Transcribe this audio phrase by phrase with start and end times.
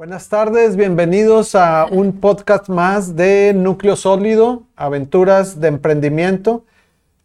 [0.00, 6.64] Buenas tardes, bienvenidos a un podcast más de Núcleo Sólido, Aventuras de Emprendimiento.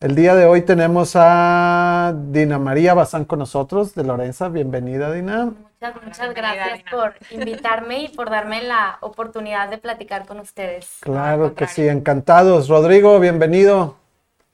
[0.01, 4.49] El día de hoy tenemos a Dina María Bazán con nosotros de Lorenza.
[4.49, 5.45] Bienvenida, Dina.
[5.45, 10.97] Muchas, muchas gracias por invitarme y por darme la oportunidad de platicar con ustedes.
[10.99, 12.67] Claro que sí, encantados.
[12.67, 13.95] Rodrigo, bienvenido.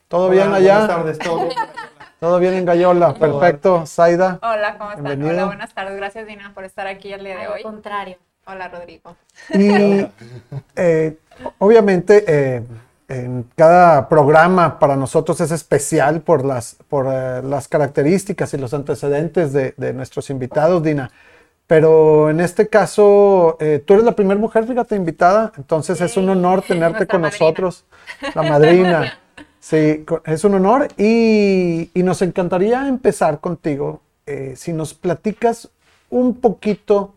[0.07, 0.85] ¿Todo bien allá?
[0.85, 1.49] Buenas tardes, todo.
[2.21, 3.15] ¿Todo bien en Gallola?
[3.15, 3.83] Perfecto.
[3.87, 4.37] Zaida.
[4.43, 5.05] Hola, ¿cómo están?
[5.05, 5.37] Bienvenido.
[5.37, 5.97] Hola, buenas tardes.
[5.97, 7.63] Gracias, Dina, por estar aquí el día de Al hoy.
[7.63, 8.17] contrario.
[8.45, 9.15] Hola, Rodrigo.
[9.55, 10.05] Y
[10.75, 11.17] eh,
[11.57, 12.63] obviamente eh,
[13.07, 18.75] en cada programa para nosotros es especial por las, por, eh, las características y los
[18.75, 21.09] antecedentes de, de nuestros invitados, Dina.
[21.65, 26.29] Pero en este caso, eh, tú eres la primera mujer, fíjate, invitada, entonces es un
[26.29, 27.45] honor tenerte nuestra con madrina.
[27.47, 27.85] nosotros,
[28.35, 29.17] la madrina.
[29.61, 35.69] Sí, es un honor y, y nos encantaría empezar contigo, eh, si nos platicas
[36.09, 37.13] un poquito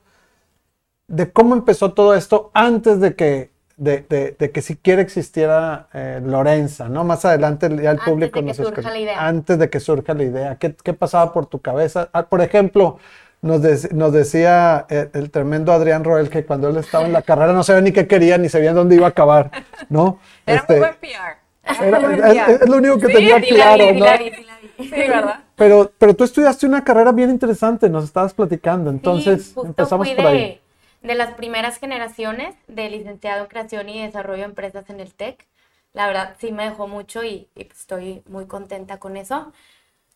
[1.09, 6.21] de cómo empezó todo esto antes de que, de, de- de que siquiera existiera eh,
[6.25, 7.05] Lorenza, ¿no?
[7.05, 9.27] Más adelante ya el Antes público de que nos surja la idea.
[9.27, 10.57] Antes de que surja la idea.
[10.57, 12.09] ¿Qué, qué pasaba por tu cabeza?
[12.13, 12.99] Ah, por ejemplo,
[13.43, 17.23] nos, dec- nos decía eh, el tremendo Adrián Roel que cuando él estaba en la
[17.29, 19.51] carrera no sabía ni qué quería ni sabía dónde iba a acabar,
[19.91, 20.19] ¿no?
[20.47, 21.44] Era Este, muy buen PR.
[21.67, 24.07] Era- es, lo único que Sí, tenía sí la claro, vi, sí ¿no?
[24.19, 24.85] vi, vi.
[24.85, 25.41] Sí, ¿verdad?
[25.57, 30.17] Pero, pero tú estudiaste una carrera bien interesante, nos estabas platicando, entonces justo empezamos fui
[30.17, 30.39] por ahí.
[30.39, 30.61] de,
[31.03, 35.47] de las primeras generaciones de licenciado en creación y desarrollo de empresas en el TEC.
[35.93, 39.53] La verdad sí me dejó mucho y, y, estoy muy contenta con eso.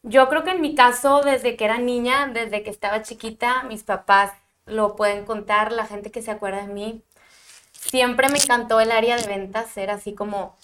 [0.03, 3.83] Yo creo que en mi caso, desde que era niña, desde que estaba chiquita, mis
[3.85, 4.33] papás
[4.67, 7.03] lo pueden contar, la gente que se acuerda de mí,
[7.73, 10.57] siempre me encantó el área de ventas, era así como,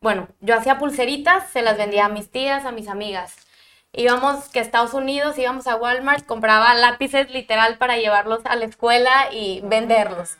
[0.00, 3.36] bueno, yo hacía pulseritas, se las vendía a mis tías, a mis amigas.
[3.92, 8.64] Íbamos que a Estados Unidos, íbamos a Walmart, compraba lápices literal para llevarlos a la
[8.64, 10.36] escuela y venderlos.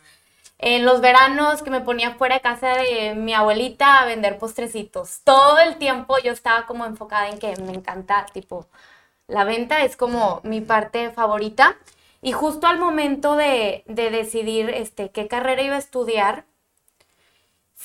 [0.57, 5.21] En los veranos que me ponía fuera de casa de mi abuelita a vender postrecitos.
[5.23, 8.67] Todo el tiempo yo estaba como enfocada en que me encanta, tipo,
[9.27, 11.77] la venta es como mi parte favorita.
[12.21, 16.45] Y justo al momento de, de decidir este, qué carrera iba a estudiar,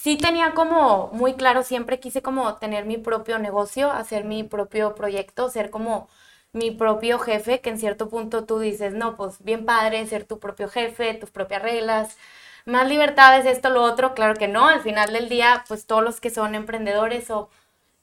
[0.03, 4.95] sí tenía como muy claro, siempre quise como tener mi propio negocio, hacer mi propio
[4.95, 6.09] proyecto, ser como
[6.53, 10.39] mi propio jefe, que en cierto punto tú dices, no, pues bien padre ser tu
[10.39, 12.17] propio jefe, tus propias reglas,
[12.65, 16.21] más libertades, esto, lo otro, claro que no, al final del día, pues todos los
[16.21, 17.51] que son emprendedores o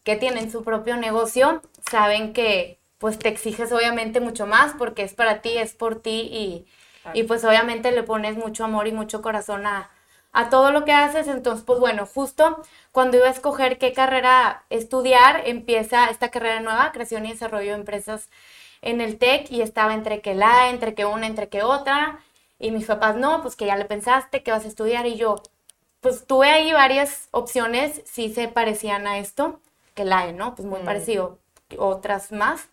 [0.03, 5.13] que tienen su propio negocio, saben que pues te exiges obviamente mucho más porque es
[5.13, 6.65] para ti, es por ti y,
[7.13, 9.91] y pues obviamente le pones mucho amor y mucho corazón a,
[10.35, 11.27] a todo lo que haces.
[11.27, 16.91] Entonces, pues bueno, justo cuando iba a escoger qué carrera estudiar, empieza esta carrera nueva,
[16.91, 18.29] creación y desarrollo de empresas
[18.81, 22.19] en el TEC y estaba entre que la, entre que una, entre que otra.
[22.59, 25.05] Y mis papás, no, pues que ya le pensaste, que vas a estudiar.
[25.07, 25.35] Y yo,
[26.01, 29.61] pues tuve ahí varias opciones, sí se parecían a esto,
[29.93, 30.55] que la, ¿no?
[30.55, 31.39] Pues muy parecido,
[31.77, 32.69] otras más.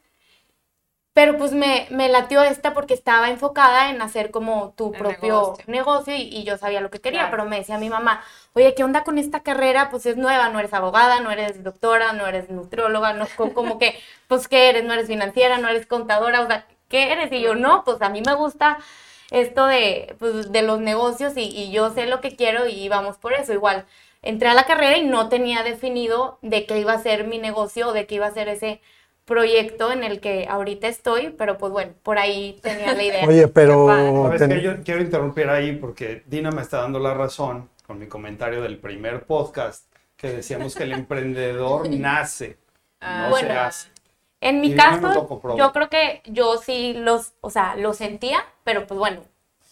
[1.15, 5.19] Pero pues me, me latió esta porque estaba enfocada en hacer como tu El propio
[5.21, 5.65] negocio.
[5.67, 7.31] negocio, y, y yo sabía lo que quería, Claro.
[7.31, 8.23] pero me decía mi mamá,
[8.55, 9.91] oye, ¿qué onda con esta carrera?
[9.91, 13.79] Pues es nueva, no eres abogada, no eres doctora, no eres nutrióloga, no, co- como
[13.79, 14.85] que, pues ¿qué eres?
[14.85, 17.31] No eres financiera, no eres contadora, o sea, ¿qué eres?
[17.33, 18.79] Y yo, no, pues a mí me gusta
[19.31, 23.19] esto de, pues, de los negocios y, y yo sé lo que quiero y vamos
[23.19, 23.53] por eso.
[23.53, 23.87] Igual,
[24.23, 27.89] entré a la carrera y no tenía definido de qué iba a ser mi negocio
[27.89, 28.81] o de qué iba a ser ese
[29.25, 33.25] proyecto en el que ahorita estoy, pero pues bueno, por ahí tenía la idea.
[33.29, 33.87] Oye, pero
[34.25, 34.63] ¿Sabes ten- qué?
[34.63, 38.79] Yo quiero interrumpir ahí porque Dina me está dando la razón con mi comentario del
[38.79, 39.85] primer podcast
[40.17, 42.59] que decíamos que el emprendedor nace,
[43.01, 43.49] Ah, no bueno.
[43.49, 43.89] se hace.
[44.41, 48.87] En mi Y caso, yo creo que yo sí los, o sea, lo sentía, pero
[48.89, 49.21] pues bueno,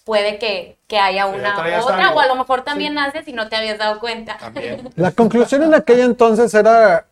[0.05, 2.17] puede que, que haya una otra, algo.
[2.17, 2.95] o a lo mejor también Sí.
[2.97, 4.37] naces y no te habías dado cuenta.
[4.39, 4.89] También.
[4.95, 7.07] la conclusión en aquella entonces era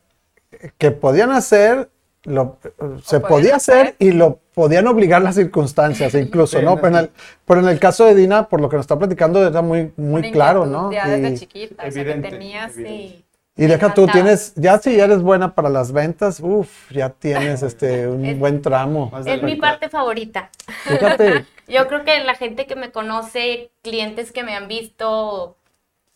[0.78, 1.90] que podían hacer,
[2.28, 2.58] lo,
[3.04, 3.96] se podía hacer hacer.
[3.98, 6.76] y lo podían obligar las circunstancias incluso, Sí, ¿no?
[6.76, 7.10] Pero en, el,
[7.46, 10.20] pero en el caso de Dina, por lo que nos está platicando, era muy, muy
[10.20, 10.92] Una claro, ¿no?
[10.92, 13.25] Ya desde Y- chiquita, o sea, que Evidente, tenías, evidente.
[13.56, 18.06] Y deja tú, tienes, ya si eres buena para las ventas, uff, ya tienes este
[18.06, 19.10] un Es- buen tramo.
[19.26, 20.50] Es mi parte favorita.
[20.84, 25.56] Fíjate, Yo creo que la gente que me conoce, clientes que me han visto,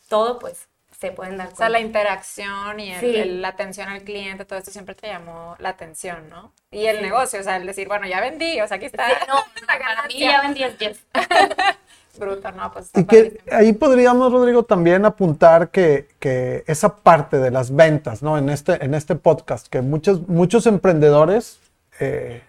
[0.08, 0.68] todo, pues
[1.02, 3.16] se pueden dar O sea, la interacción y el- Sí.
[3.16, 6.52] el- la atención al cliente, todo esto siempre te llamó la atención, ¿no?
[6.70, 9.14] Y el negocio, o sea, el decir, bueno, ya vendí, o sea, aquí está Sí,
[9.28, 9.34] no,
[9.66, 11.04] para mí ya vendí 10 10.
[12.18, 12.70] Bruto, ¿no?
[12.72, 17.74] Pues está y que ahí podríamos, Rodrigo, también apuntar que, que esa parte de las
[17.74, 18.38] ventas, ¿no?
[18.38, 21.58] En este, en este podcast, que muchos, muchos emprendedores
[21.98, 22.42] eh,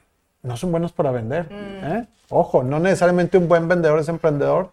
[0.44, 1.46] no son buenos para vender.
[1.50, 1.86] Mm.
[1.92, 2.08] ¿eh?
[2.30, 4.72] Ojo, no necesariamente un buen vendedor es emprendedor,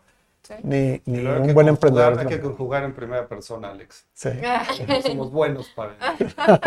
[0.57, 0.63] Sí.
[0.63, 2.19] ni, ni hay un que buen emprendedor.
[2.19, 4.07] Hay que conjugar en primera persona, Alex.
[4.13, 4.31] Sí,
[5.03, 5.97] Somos buenos para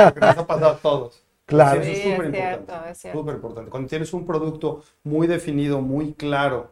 [0.03, 1.23] Porque nos ha pasado a todos.
[1.45, 1.83] claro.
[1.83, 2.95] Sí, eso es súper importante.
[3.11, 3.71] Súper importante.
[3.71, 6.71] Cuando tienes un producto muy definido, muy claro,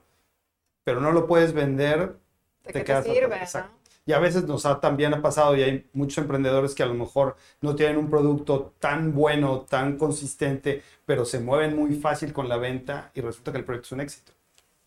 [0.83, 2.17] pero no lo puedes vender,
[2.63, 3.81] ¿De te quedas te sirve, no?
[4.05, 6.95] Y a veces nos ha también ha pasado y hay muchos emprendedores que a lo
[6.95, 12.49] mejor no tienen un producto tan bueno, tan consistente, pero se mueven muy fácil con
[12.49, 14.31] la venta y resulta que el proyecto es un éxito.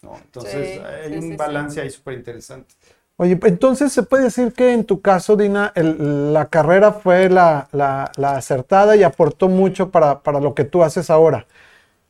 [0.05, 0.21] ¿No?
[0.25, 2.75] Entonces Sí, hay sí, un balance ahí súper interesante.
[3.17, 7.69] Oye, entonces se puede decir que en tu caso, Dina, el- la carrera fue la,
[7.73, 11.47] la- la acertada y aportó mucho para, para lo que tú haces ahora.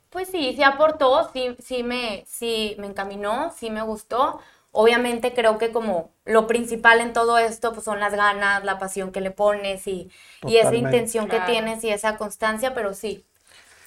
[0.09, 4.39] Pues sí, sí aportó, sí, sí me, sí me encaminó, sí me gustó.
[4.71, 9.11] Obviamente creo que como lo principal en todo esto pues son las ganas, la pasión
[9.11, 10.09] que le pones y,
[10.45, 11.29] y esa intención Claro.
[11.29, 13.25] que tienes y esa constancia, pero sí,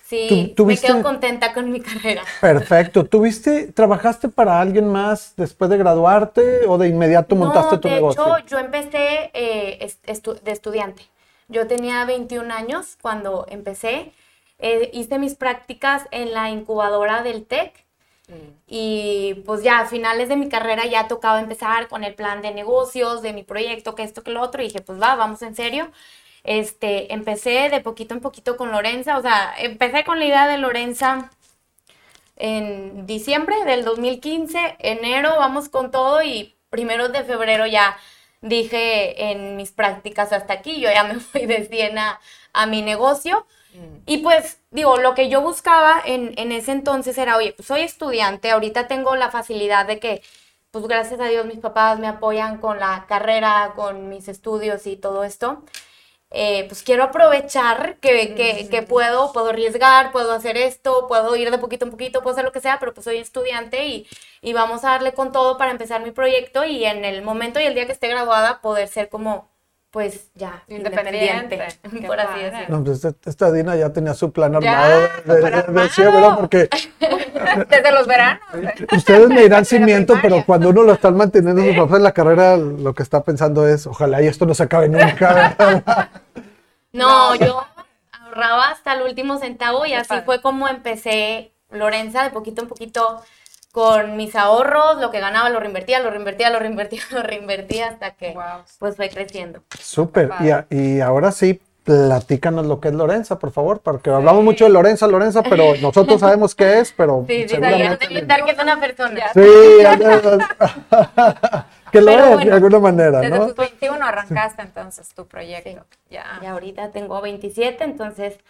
[0.08, 2.22] sí, ¿Tú- me quedo contenta con mi carrera.
[2.40, 3.05] Perfecto.
[3.05, 7.94] ¿Tuviste, trabajaste para alguien más después de graduarte o de inmediato montaste no, tu de
[7.94, 8.37] negocio?
[8.38, 11.02] hecho, yo empecé eh, es- estu- de estudiante.
[11.49, 14.12] Yo tenía 21 años cuando empecé.
[14.58, 17.84] Eh, hice mis prácticas en la incubadora del TEC.
[18.66, 22.52] Y pues ya a finales de mi carrera ya tocaba empezar con el plan de
[22.52, 24.61] negocios, de mi proyecto, que esto, que lo otro.
[24.62, 25.90] Y dije, pues va, vamos en serio.
[26.48, 29.18] Este, empecé de poquito en poquito con Lorenza.
[29.18, 31.30] O sea, empecé con la idea de Lorenza
[32.36, 37.98] en diciembre del 2015, enero vamos con todo y primeros de febrero ya
[38.40, 42.18] dije en mis prácticas hasta aquí, yo ya me voy de 100 a,
[42.54, 43.46] a mi negocio.
[44.06, 47.82] Y pues digo, lo que yo buscaba en, en ese entonces era, oye, pues soy
[47.82, 50.22] estudiante, ahorita tengo la facilidad de que,
[50.70, 54.96] pues gracias a Dios mis papás me apoyan con la carrera, con mis estudios y
[54.96, 55.62] todo esto
[56.30, 61.50] eh, pues quiero aprovechar que, que, que puedo, puedo arriesgar, puedo hacer esto, puedo ir
[61.50, 64.06] de poquito en poquito, puedo hacer lo que sea, pero pues soy estudiante y,
[64.42, 67.64] y vamos a darle con todo para empezar mi proyecto y en el momento y
[67.64, 69.50] el día que esté graduada poder ser como,
[69.90, 71.67] pues ya, Independiente.
[72.06, 72.79] por así decirlo.
[72.79, 75.56] No, pues esta- esta Dina ya tenía su plan Ya, armado de, súper de- de
[75.56, 75.88] armado.
[75.88, 76.69] cielo, Porque
[77.70, 78.40] Desde los veranos.
[78.93, 81.96] ustedes me dirán sin Desde la miento, pero cuando uno lo están manteniendo sus papás
[81.96, 85.56] en la carrera, lo que está pensando es, ojalá y esto no se acabe nunca.
[86.93, 87.64] No, yo
[88.25, 93.23] ahorraba hasta el último centavo y así fue como empecé Lorenza, de poquito en poquito
[93.78, 98.10] con mis ahorros, lo que ganaba lo reinvertía, lo reinvertía, lo reinvertía, lo reinvertía hasta
[98.10, 98.64] que Wow.
[98.80, 99.62] pues fue creciendo.
[99.78, 100.32] Súper.
[100.69, 105.06] Y, ahora sí, platícanos lo que es Lorenza, por favor, porque hablamos mucho de Lorenza,
[105.06, 108.06] Lorenza, pero nosotros sabemos qué es, pero Sí, sí, seguramente...
[108.06, 109.20] inventar que es una persona.
[109.32, 109.40] Sí,
[111.92, 113.46] que lo Pero es de alguna manera, Desde ¿no?
[113.46, 115.84] tus 21 arrancaste entonces tu proyecto.
[116.10, 116.40] Ya.
[116.42, 118.40] Y ahorita tengo 27, entonces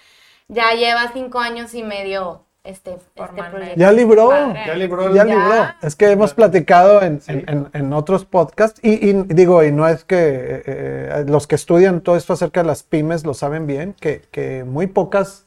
[0.49, 3.75] ya lleva cinco años y medio este, este proyecto.
[3.81, 4.31] Ya libró.
[4.55, 5.25] Ya libró Ya Ya.
[5.25, 5.65] libró.
[5.83, 9.89] Es que hemos platicado en, en- en- en otros podcasts y, y digo, y no
[9.89, 13.67] es que eh, eh, los que estudian todo esto acerca de las pymes lo saben
[13.67, 15.45] bien, que, que muy pocas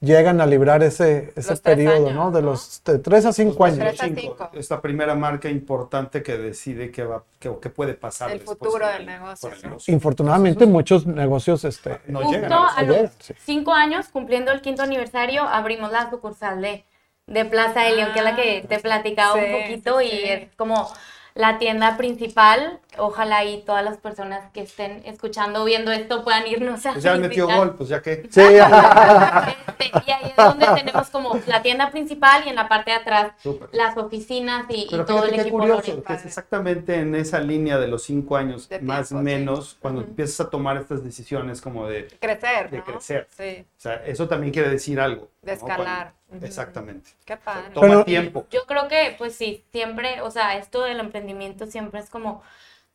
[0.00, 2.30] llegan a librar ese, ese periodo, años, ¿no?
[2.30, 2.50] De ¿no?
[2.50, 3.96] los de tres a cinco Pues, años.
[3.96, 4.50] Tres a cinco.
[4.52, 8.30] Esta primera marca importante que decide qué va, qué, qué puede pasar.
[8.30, 9.94] El futuro del el- negocio, negocio.
[9.94, 13.34] Infortunadamente muchos negocios este, No Justo llegan a los a ayer, los sí.
[13.44, 16.84] cinco años, cumpliendo el quinto aniversario, abrimos la sucursal de,
[17.26, 20.10] de Plaza de León, que es la que te platicaba Sí, un poquito, sí, y
[20.10, 20.24] sí.
[20.28, 20.88] es como
[21.36, 22.80] la tienda principal.
[22.98, 27.04] Ojalá y todas las personas que estén escuchando o viendo esto puedan irnos a Pues
[27.04, 28.26] ya metió gol, pues ya que.
[28.30, 32.90] Sí, Este, y ahí es donde tenemos como la tienda principal y en la parte
[32.90, 33.68] de atrás Súper.
[33.72, 37.88] las oficinas y, todo el qué equipo curioso, que es exactamente en esa línea de
[37.88, 39.14] los cinco años, De más sí.
[39.14, 42.84] menos, cuando empiezas a tomar estas decisiones como de, Crecer, de ¿no?
[42.84, 43.28] crecer.
[43.36, 43.66] Sí.
[43.76, 45.28] O sea, eso también quiere decir algo.
[45.46, 46.12] De escalar.
[46.42, 47.10] Exactamente.
[47.24, 47.70] Qué O sea, padre.
[47.72, 48.46] toma Pero- tiempo.
[48.50, 52.42] Yo creo que, pues sí, siempre, o sea, esto del emprendimiento siempre es como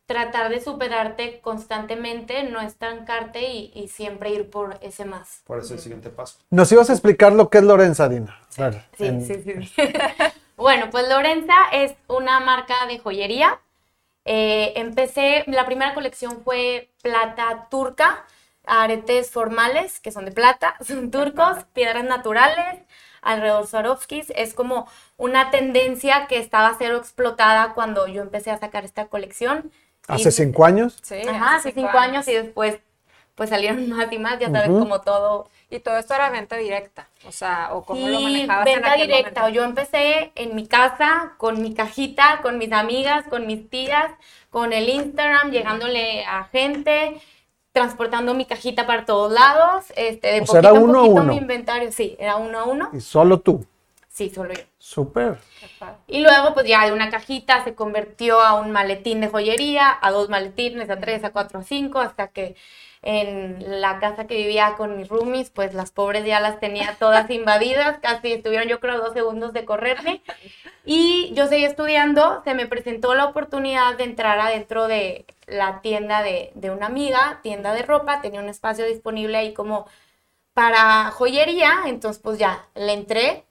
[0.06, 5.42] tratar de superarte constantemente, no estancarte y, y siempre ir por ese más.
[5.46, 6.40] Por eso el siguiente paso.
[6.50, 8.38] Nos ibas a explicar lo que es Lorenza, Dina.
[8.58, 9.54] Ver, Sí, en- sí, sí.
[9.68, 9.82] sí.
[10.58, 13.62] bueno, pues Lorenza es una marca de joyería.
[14.26, 18.26] Eh, empecé, la primera colección fue plata turca,
[18.66, 22.82] aretes formales, que son de plata, son turcos, piedras naturales,
[23.22, 24.32] alrededor Swarovskis.
[24.36, 24.88] Es como
[25.18, 29.72] una tendencia que estaba cero explotada cuando yo empecé a sacar esta colección.
[30.08, 30.98] Hace Y- cinco años.
[31.04, 32.80] Sí, Ajá, hace cinco años y después
[33.36, 34.80] pues salieron más y más, ya sabes, Ujú.
[34.80, 37.08] como todo Y todo esto era venta directa.
[37.26, 39.40] O sea, o cómo lo Sí, manejabas en venta aquel directa.
[39.42, 39.56] momento.
[39.56, 44.12] Yo empecé en mi casa con mi cajita, con mis amigas, con mis tías,
[44.50, 47.22] con el Instagram, llegándole a gente,
[47.72, 49.86] transportando mi cajita para todos lados.
[49.96, 51.24] Este, de O sea, poquito era en uno a poquito uno.
[51.24, 52.90] mi inventario, sí, era uno a uno.
[52.94, 53.66] Y solo tú.
[54.08, 54.64] sí, solo yo.
[54.78, 55.40] Súper.
[56.08, 60.12] Y luego, pues ya de una cajita se convirtió a un maletín de joyería, a
[60.12, 62.56] dos maletines, a tres, a cuatro, a cinco, hasta que
[63.02, 67.30] en la casa que vivía con mis roomies, pues las pobres ya las tenía todas
[67.32, 70.22] invadidas, casi estuvieron yo creo dos segundos de correrme.
[70.84, 76.24] Y yo seguí estudiando, se me presentó la oportunidad de entrar adentro de la tienda
[76.24, 79.88] de, de una amiga, tienda de ropa, tenía un espacio disponible ahí como
[80.54, 83.46] para joyería, entonces pues ya, le entré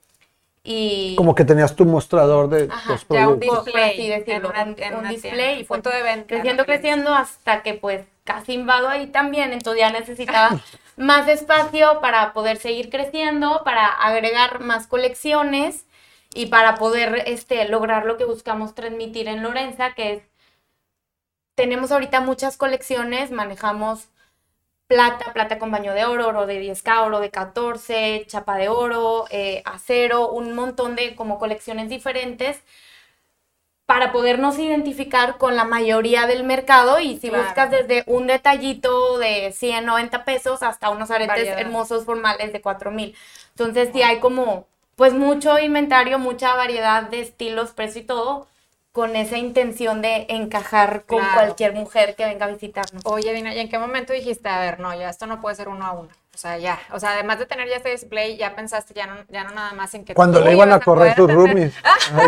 [0.63, 1.17] y...
[1.17, 4.07] Como que tenías tu mostrador de Ajá, los Ya un por así display.
[4.07, 6.27] decirlo, en una- un- en un una display tienda, y fue punto de venta.
[6.27, 10.57] creciendo, creciendo hasta que pues casi invado ahí también, entonces ya necesitaba
[10.97, 15.85] más espacio para poder seguir creciendo, para agregar más colecciones
[16.33, 20.23] y para poder este, lograr lo que buscamos transmitir en Lorenza, que es,
[21.55, 24.09] tenemos ahorita muchas colecciones, manejamos
[24.87, 29.25] plata, plata con baño de oro, oro de 10K, oro de 14, chapa de oro,
[29.31, 32.61] eh, acero, un montón de como colecciones diferentes
[33.85, 37.43] para podernos identificar con la mayoría del mercado y si Claro.
[37.43, 41.59] buscas desde un detallito de 100, 90 pesos hasta unos aretes Variedad.
[41.59, 43.15] hermosos formales de 4000.
[43.49, 44.65] Entonces sí hay como
[45.01, 48.45] pues mucho inventario, mucha variedad de estilos, precio y todo
[48.91, 51.33] con esa intención de encajar con Claro.
[51.33, 53.03] cualquier mujer que venga a visitarnos.
[53.07, 55.69] Oye, Dina, ¿y en qué momento dijiste, a ver, no, ya esto no puede ser
[55.69, 56.09] uno a uno?
[56.35, 59.15] O sea, ya, o sea, además de tener ya este display, ya pensaste ya no,
[59.29, 61.73] ya no nada más en que Cuando le iban a correr tus roomies.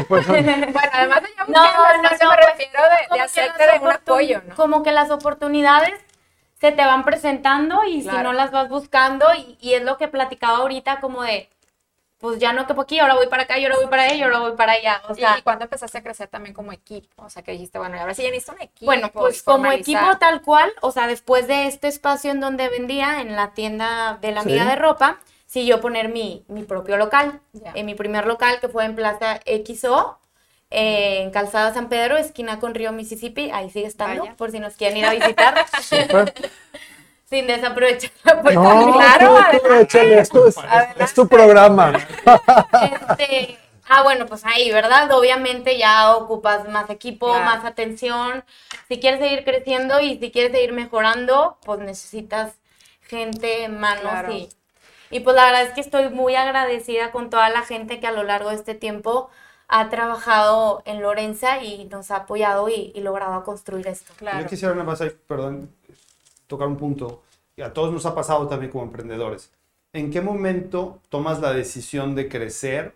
[0.07, 0.51] Pues, Bueno,
[0.93, 1.63] además de ya No,
[1.93, 4.55] el no, espacio, no, me pues, refiero de, de que hacerte de un apoyo, ¿no?
[4.55, 5.93] Como que las oportunidades
[6.59, 8.23] se te van presentando y si Claro.
[8.31, 11.51] no las vas buscando y, y es lo que platicaba ahorita como de,
[12.23, 14.21] pues ya no que aquí, ahora voy para acá, y ahora voy para allá, y
[14.23, 15.01] ahora voy para allá.
[15.09, 17.77] O Y- sea, y cuando empezaste a crecer también como equipo, o sea, que dijiste,
[17.79, 18.85] bueno, y ahora sí ya necesito un equipo.
[18.85, 23.19] bueno, pues como equipo tal cual, o sea, después de este espacio en donde vendía,
[23.19, 24.51] en la tienda de la Sí.
[24.51, 27.41] amiga de ropa, siguió poner mi, mi propio local.
[27.73, 30.17] En mi primer local, que fue en Plaza XO,
[30.71, 34.35] eh, en Calzada San Pedro, esquina con Río Mississippi, ahí sigue estando, Vaya.
[34.37, 35.65] por si nos quieren ir a visitar.
[37.33, 39.21] Sin desaprovechar la oportunidad.
[39.21, 40.55] No, claro, échale, esto es,
[40.99, 41.93] es tu programa.
[43.09, 43.57] Este,
[43.89, 45.11] ah, bueno, pues ahí, ¿verdad?
[45.11, 47.45] Obviamente ya ocupas más equipo, Claro.
[47.45, 48.43] más atención.
[48.87, 52.53] Si quieres seguir creciendo y si quieres seguir mejorando, pues necesitas
[53.01, 54.31] gente, manos Claro.
[54.33, 54.49] y...
[55.09, 58.11] Y pues la verdad es que estoy muy agradecida con toda la gente que a
[58.11, 59.29] lo largo de este tiempo
[59.67, 64.11] ha trabajado en Lorenza y nos ha apoyado y, y logrado construir esto.
[64.17, 64.39] Claro.
[64.41, 65.69] Yo quisiera nada más, ahí, perdón,
[66.47, 67.23] tocar un punto.
[67.55, 69.51] Y a todos nos ha pasado también como emprendedores.
[69.93, 72.95] ¿En qué momento tomas la decisión de crecer,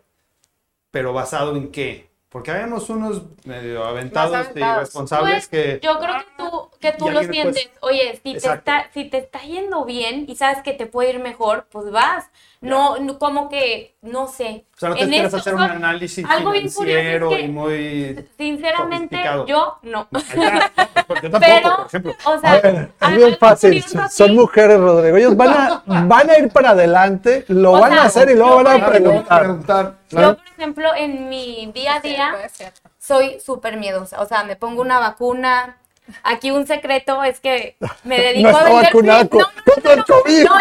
[0.89, 2.09] pero basado en qué?
[2.29, 4.77] Porque habemos unos medio aventados, y aventados.
[4.77, 5.79] irresponsables Pues, que...
[5.81, 6.36] Yo creo que tú,
[6.79, 7.69] que tú lo sientes.
[7.81, 11.19] Oye, si te, está, si te está yendo bien y sabes que te puede ir
[11.19, 12.25] mejor, pues vas.
[12.59, 14.65] No, no como que, no sé.
[14.75, 17.29] O sea, no te En esperas eso, hacer un análisis algo bien curioso es financiero
[17.29, 18.25] que- y muy...
[18.35, 20.07] Sinceramente, yo no.
[20.11, 20.71] Allá,
[21.07, 22.13] porque tampoco, Pero, por ejemplo.
[22.25, 23.83] o sea, A ver, es bien fácil.
[24.09, 25.17] Son mujeres, Rodrigo.
[25.17, 28.33] Ellos van a, van a ir para adelante, lo O van sea, a hacer y
[28.35, 29.39] luego van a preguntar.
[29.39, 29.95] preguntar.
[30.09, 32.35] Yo, por ejemplo, en mi día a día,
[32.97, 34.19] soy súper miedosa.
[34.21, 35.77] O sea, me pongo una vacuna.
[36.23, 38.89] Aquí un secreto es que me dedico No vender
[40.23, 40.45] piercing.
[40.45, 40.59] No,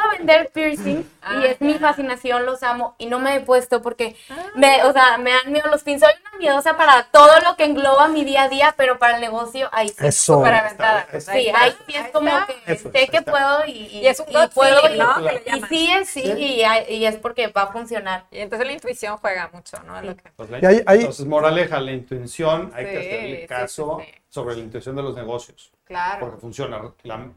[0.00, 3.82] a vender piercing Ah, y es mi fascinación, los amo y no me he puesto
[3.82, 4.14] porque
[4.54, 6.00] me, o sea, me dan miedo los pins.
[6.00, 9.20] Soy una miedosa para todo lo que engloba mi día a día, pero para el
[9.20, 10.06] negocio ahí sí.
[10.06, 10.36] Eso.
[10.36, 11.06] Súper aventada.
[11.18, 12.46] Sí, ahí sí es Ahí como está.
[12.46, 13.32] que Eso, sé que está.
[13.32, 15.14] puedo y, y, Y es un y puedo y- ¿no?
[15.20, 15.68] Y llaman.
[15.68, 16.62] sí es sí, Y,
[16.94, 18.26] y es porque va a funcionar.
[18.30, 20.00] Y entonces la intuición juega mucho, ¿no?
[20.02, 23.40] Lo que- Pues la- Y hay- hay- Entonces, moraleja, la intuición, hay que Sí, hacerle
[23.40, 24.20] sí, caso sí, sí.
[24.28, 26.20] sobre la intuición de los negocios, Claro.
[26.20, 26.80] porque funciona.
[27.02, 27.28] La-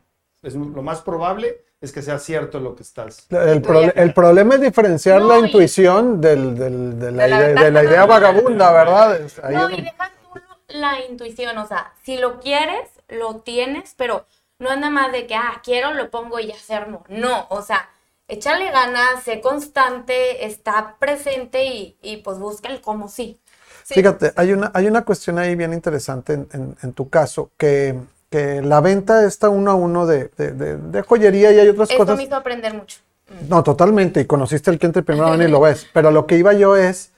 [0.43, 3.25] es lo más probable es que sea cierto lo que estás.
[3.29, 7.29] El, pro- el problema es diferenciar No, la y- intuición del, del- de, la De
[7.29, 7.71] la idea, de verdad.
[7.71, 9.21] la idea vagabunda, ¿verdad?
[9.21, 13.93] Es- ahí No, y deja tú la intuición, o sea, si lo quieres, lo tienes,
[13.97, 14.25] pero
[14.59, 17.05] no es nada más de que, ah, quiero, lo pongo y armó.
[17.07, 17.89] No, o sea,
[18.27, 23.39] échale ganas, sé constante, está presente y, y pues busca el cómo sí.
[23.85, 23.95] Sí.
[23.95, 27.95] Fíjate, hay una, hay una cuestión ahí bien interesante en, en- en tu caso, que,
[28.29, 31.89] que la venta está uno a uno de, de- de- de joyería y hay otras
[31.89, 32.17] Esto cosas.
[32.17, 32.99] me hizo aprender mucho.
[33.47, 35.87] No, totalmente, y conociste el cliente primero y lo ves.
[35.93, 37.11] Pero lo que iba yo es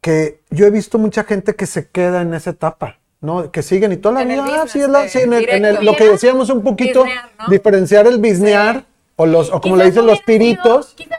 [0.00, 3.50] que yo he visto mucha gente que se queda en esa etapa, ¿no?
[3.50, 5.64] Que siguen y toda la En vida, ah, sí, es la- sí, en el- en
[5.64, 7.46] el- lo que decíamos un poquito, Biznear, ¿no?
[7.48, 8.84] diferenciar el bisnear
[9.16, 11.16] o los, o como le Quizás dicen los hubiera sido- piritos, sido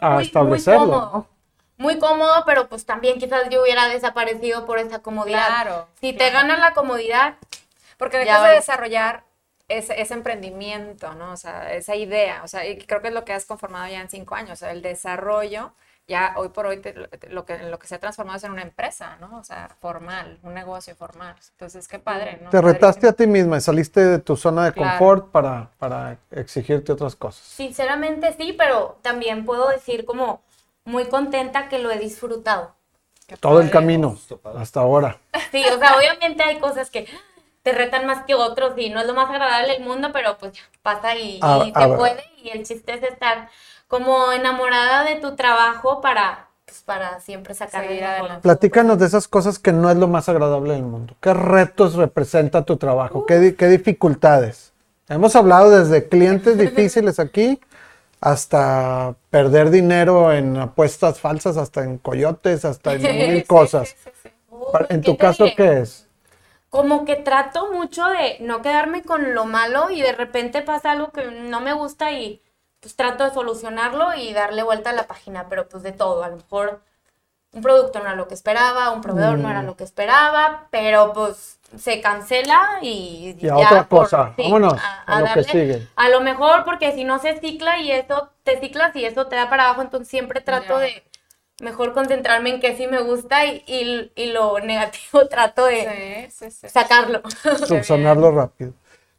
[0.00, 1.26] a muy- muy establecerlo, cómodo.
[1.78, 5.46] Muy cómodo, pero pues también quizás yo hubiera desaparecido por esa comodidad.
[5.46, 6.48] Claro, Si te claro.
[6.48, 7.34] gana la comodidad,
[7.96, 9.24] Porque dejas de desarrollar
[9.68, 11.32] ese, ese emprendimiento, ¿no?
[11.32, 14.00] O sea, esa idea, o sea, y creo que es lo que has conformado ya
[14.00, 15.72] en cinco años, o sea, el desarrollo,
[16.08, 16.94] ya hoy por hoy te-
[17.28, 19.38] lo, que, lo que se ha transformado es en una empresa, ¿no?
[19.38, 21.34] O sea, formal, un negocio formal.
[21.52, 22.50] Entonces, qué padre, ¿no?
[22.50, 24.90] Te retaste a ti misma y saliste de tu zona de Claro.
[24.90, 27.44] confort para, para exigirte otras cosas.
[27.44, 30.42] Sinceramente sí, pero también puedo decir como
[30.84, 32.76] muy contenta que lo he disfrutado.
[33.26, 33.72] Qué Todo el padre.
[33.72, 34.60] camino Justo, padre.
[34.60, 35.18] hasta ahora.
[35.50, 37.08] Sí, o sea, obviamente hay cosas que
[37.66, 40.52] te retan más que otros y no es lo más agradable del mundo, pero pues
[40.52, 41.98] ya, pasa y, A- y a se ver.
[41.98, 43.48] puede y el chiste es estar
[43.88, 48.20] como enamorada de tu trabajo para, pues, para siempre sacar Seguir mejor.
[48.20, 48.42] adelante.
[48.42, 51.14] Platícanos de esas cosas que no es lo más agradable del mundo.
[51.20, 53.26] ¿Qué retos representa tu trabajo?
[53.26, 54.72] ¿Qué, di- qué dificultades?
[55.08, 57.60] Hemos hablado desde clientes difíciles aquí
[58.20, 63.88] hasta perder dinero en apuestas falsas, hasta en coyotes, hasta en mil Sí, cosas.
[63.90, 64.28] sí, sí, sí.
[64.50, 65.54] Uy, ¿En ¿qué tu caso diré?
[65.56, 66.05] qué es?
[66.76, 71.10] Como que trato mucho de no quedarme con lo malo y de repente pasa algo
[71.10, 72.42] que no me gusta y
[72.80, 76.28] pues trato de solucionarlo y darle vuelta a la página, pero pues de todo, a
[76.28, 76.80] lo mejor
[77.52, 79.66] un producto no era lo que esperaba, un proveedor no era Mm.
[79.66, 84.34] lo que esperaba, pero pues se cancela y, Y a ya otra por- cosa.
[84.36, 84.74] sí, Vámonos
[85.06, 85.88] a lo que sigue.
[85.96, 89.36] A lo mejor porque si no se cicla y eso te ciclas y eso te
[89.36, 90.80] da para abajo, entonces siempre trato Ya.
[90.80, 91.02] de
[91.60, 96.50] mejor concentrarme en qué sí me gusta y, y- y lo negativo trato de Sí,
[96.50, 96.68] sí, sí.
[96.68, 97.22] sacarlo.
[97.62, 98.72] Subsanarlo rápido.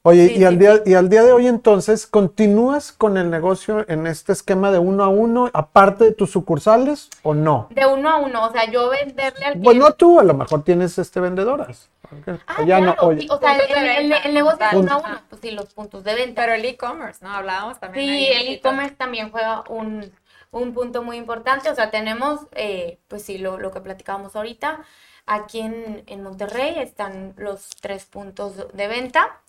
[0.03, 3.29] Oye, Sí, y, al sí, día, y al día de hoy entonces, ¿continúas con el
[3.29, 7.67] negocio en este esquema de uno a uno, aparte de tus sucursales o no?
[7.70, 9.98] De uno a uno, o sea, yo venderle al Bueno, cliente.
[9.98, 11.89] tú a lo mejor tienes este vendedoras.
[12.03, 12.39] Ok.
[12.48, 14.60] Ah, O ya no, claro, oye, sí, o sea, el, de el- el- el negocio
[14.70, 16.41] como uno a uno, pues sí, los puntos de venta.
[16.41, 17.32] Pero el e-commerce, ¿no?
[17.32, 18.06] Hablábamos también.
[18.06, 20.12] Sí, ahí el e-commerce también juega un,
[20.51, 21.69] un punto muy importante.
[21.69, 24.83] O sea, tenemos, eh, pues sí, lo, lo que platicábamos ahorita.
[25.25, 29.41] Aquí en, en Monterrey están los tres puntos de venta.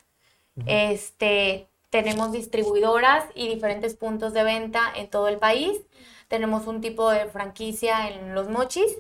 [0.67, 5.81] Este, tenemos distribuidoras y diferentes puntos de venta en todo el país.
[6.29, 8.97] Tenemos un tipo de franquicia en Los Mochis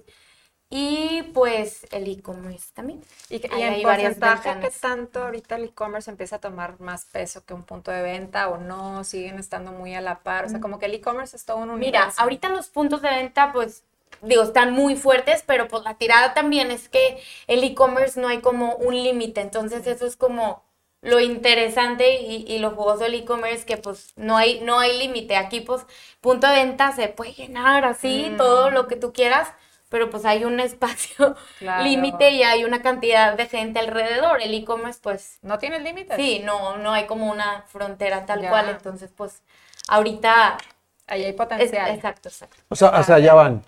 [0.70, 3.00] y pues el e-commerce también.
[3.30, 4.80] Y, que- y en hay porcentaje, ¿qué ventanas.
[4.80, 8.58] tanto ahorita el e-commerce empieza a tomar más peso que un punto de venta o
[8.58, 9.02] no?
[9.04, 10.44] ¿Siguen estando muy a la par?
[10.44, 12.10] O sea, como que el e-commerce es todo un universo.
[12.10, 13.82] Mira, ahorita los puntos de venta, pues,
[14.22, 18.40] digo, están muy fuertes, pero pues la tirada también es que el e-commerce no hay
[18.40, 20.62] como un límite, entonces eso es como
[21.00, 25.36] lo interesante y, y lo jugoso del e-commerce, que pues no hay, no hay límite.
[25.36, 25.86] Aquí pues
[26.20, 28.36] punto de venta se puede llenar así, Mm.
[28.36, 29.48] todo lo que tú quieras,
[29.88, 31.84] pero pues hay un espacio Claro.
[31.84, 34.40] límite y hay una cantidad de gente alrededor.
[34.42, 36.16] El e-commerce pues ¿No tienes límites?
[36.16, 38.50] sí, no, no hay como una frontera tal Ya.
[38.50, 39.42] cual, entonces pues
[39.88, 40.58] ahorita...
[41.06, 41.90] Ahí hay es- potencial.
[41.94, 42.56] exacto, exacto.
[42.68, 43.62] o sea, hacia allá van.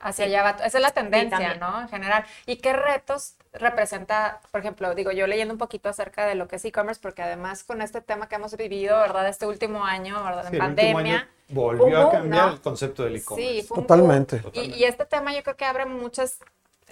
[0.00, 0.50] Hacia allá va.
[0.64, 1.54] Esa es la tendencia.
[1.56, 1.82] ¿no?
[1.82, 2.24] En general.
[2.46, 6.56] ¿Y qué retos representa, por ejemplo, digo, yo leyendo un poquito acerca de lo que
[6.56, 9.28] es e-commerce, porque además con este tema que hemos vivido, ¿verdad?
[9.28, 10.48] Este último año, ¿verdad?
[10.50, 11.28] Sí, En pandemia.
[11.48, 12.52] volvió a cambiar ¿no?
[12.54, 13.62] el concepto del e-commerce.
[13.62, 14.40] Sí, Totalmente.
[14.40, 14.52] boom.
[14.54, 16.38] Y, y este tema yo creo que abre muchas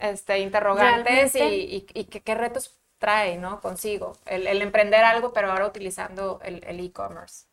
[0.00, 3.60] este, interrogantes y, y- qué retos trae, ¿no?
[3.60, 4.16] Consigo.
[4.26, 7.46] El, el emprender algo, pero ahora utilizando el el e-commerce.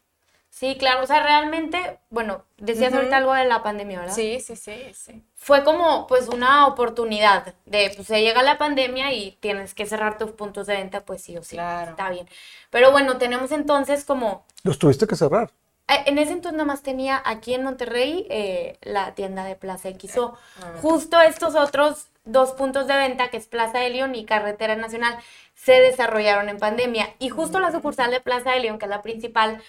[0.55, 4.13] Sí, claro, o sea, realmente, bueno, decías ahorita algo de la pandemia, ¿verdad?
[4.13, 5.23] Sí, sí, sí, sí.
[5.35, 10.19] Fue como, pues, una oportunidad de, pues, se llega la pandemia y tienes que cerrar
[10.19, 11.89] tus puntos de venta, pues sí o sí, Claro.
[11.91, 12.29] está bien.
[12.69, 15.49] Pero bueno, tenemos entonces como, Los tuviste que cerrar.
[15.87, 19.89] eh, en ese entonces nada más tenía aquí en Monterrey eh, la tienda de Plaza
[19.89, 20.37] XO.
[20.61, 20.73] Ah.
[20.83, 25.17] Justo estos otros dos puntos de venta, que es Plaza de León y Carretera Nacional,
[25.55, 27.09] se desarrollaron en pandemia.
[27.17, 29.61] Y justo la sucursal de Plaza de León, que es la principal,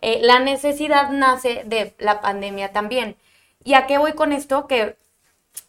[0.00, 3.16] eh, la necesidad nace de la pandemia también.
[3.64, 4.66] ¿Y a qué voy con esto?
[4.66, 4.96] Que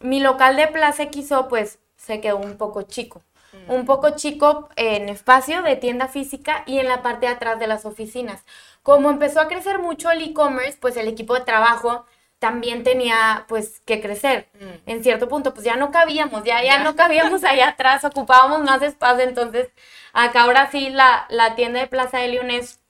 [0.00, 3.22] mi local de Plaza XO, pues, se quedó un poco chico.
[3.68, 7.66] Un poco chico en espacio de tienda física y en la parte de atrás de
[7.66, 8.44] las oficinas.
[8.82, 12.06] Como empezó a crecer mucho el e-commerce, pues el equipo de trabajo
[12.38, 14.48] también tenía pues que crecer.
[14.86, 18.82] En cierto punto, pues ya no cabíamos, ya, ya no cabíamos allá atrás, ocupábamos más
[18.82, 19.22] espacio.
[19.22, 19.68] Entonces,
[20.12, 22.80] acá ahora sí la, la tienda de Plaza de León es,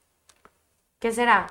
[1.03, 1.49] ¿qué será?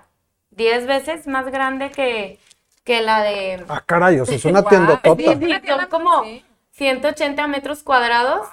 [0.51, 2.39] ¿10 veces más grande que,
[2.83, 3.63] que la de...
[3.69, 6.45] Ah, caray, o sea, es una Guau, tienda Sí, sí, son como Sí.
[6.71, 8.47] 180 metros cuadrados,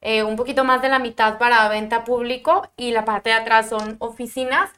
[0.00, 3.68] eh, un poquito más de la mitad para venta público y la parte de atrás
[3.68, 4.70] son oficinas.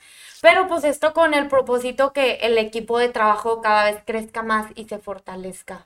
[0.43, 4.67] Pero pues esto con el propósito que el equipo de trabajo cada vez crezca más
[4.75, 5.85] y se fortalezca.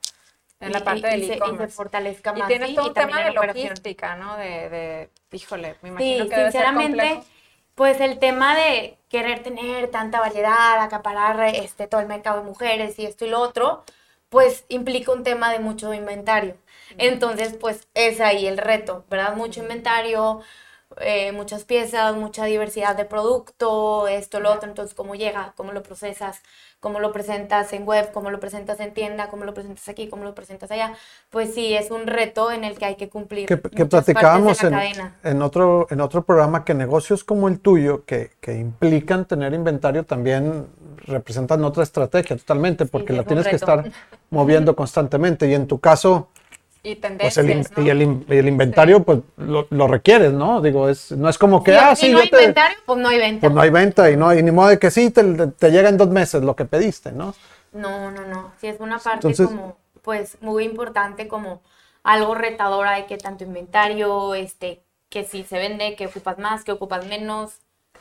[0.61, 2.49] En la Y- parte y- del y se- Y se fortalezca Y más.
[2.49, 4.37] tienes sí, todo y un tema de logística, ¿no?
[4.37, 7.23] De, de, híjole, me Sí, imagino que debe ser sinceramente.
[7.75, 12.99] Pues el tema de querer tener tanta variedad, acaparar este todo el mercado de mujeres
[12.99, 13.85] y esto y lo otro,
[14.29, 16.57] pues implica un tema de mucho inventario.
[16.99, 19.37] Entonces, pues es ahí el reto, ¿verdad?
[19.37, 20.43] Mucho inventario,
[20.99, 25.83] eh, muchas piezas, mucha diversidad de producto, esto, lo otro, entonces cómo llega, cómo lo
[25.83, 26.43] procesas,
[26.85, 30.23] cómo lo presentas en web, cómo lo presentas en tienda, cómo lo presentas aquí, cómo
[30.23, 30.93] lo presentas allá,
[31.31, 33.47] pues sí, es un reto en el que hay que cumplir.
[33.47, 38.59] Que, platicábamos la en, otro, en otro programa que negocios como el tuyo, que, que
[38.59, 40.67] implican tener inventario, también
[41.07, 43.91] representan otra estrategia totalmente, porque sí, la tienes que estar
[44.29, 45.49] moviendo constantemente.
[45.49, 46.29] Y en tu caso,
[46.87, 47.83] Y pues el, tendencias, ¿no?
[47.85, 50.61] y el, y el inventario, pues lo, lo requieres, ¿no?
[50.61, 52.77] Digo, es, no es como que, Si- ah, si sí, no yo hay te- inventario,
[52.85, 53.41] pues no hay venta.
[53.41, 55.89] pues no hay venta y no y ni modo de que sí, te, te llega
[55.89, 57.35] en dos meses lo que pediste, ¿no?
[57.73, 58.53] No, no, no.
[58.61, 61.63] Sí, es una parte Entonces- como, pues, muy importante, como
[62.03, 66.73] algo retadora de que tanto inventario, este, que si se vende, que ocupas más, que
[66.73, 67.53] ocupas menos,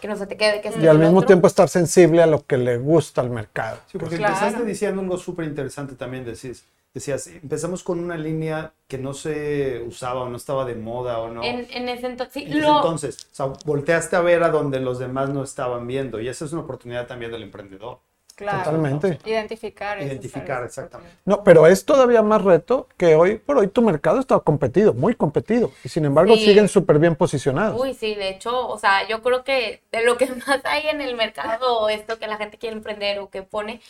[0.02, 1.28] que no se te quede, que esto, Y al mismo otro.
[1.28, 3.78] tiempo estar sensible a lo que le gusta al mercado.
[3.90, 4.34] Sí, porque Claro.
[4.34, 9.82] empezaste diciendo algo súper interesante también, decías, decías, empezamos con una línea que no se
[9.88, 11.44] usaba o no estaba de moda o no.
[11.44, 14.50] En, en ese entonces, sí, En ese lo- entonces, o sea, volteaste a ver a
[14.50, 18.00] donde los demás no estaban viendo y esa es una oportunidad también del emprendedor.
[18.36, 18.64] Claro.
[18.64, 19.20] Totalmente.
[19.26, 20.02] Identificar.
[20.02, 21.16] Identificar, exactamente.
[21.24, 25.14] No, pero es todavía más reto que hoy por hoy tu mercado está competido, muy
[25.14, 25.72] competido.
[25.84, 26.46] Y sin embargo Sí.
[26.46, 27.80] siguen súper bien posicionados.
[27.80, 31.02] Uy, sí, de hecho, o sea, yo creo que de lo que más hay en
[31.02, 33.82] el mercado, o esto que la gente quiere emprender o que pone,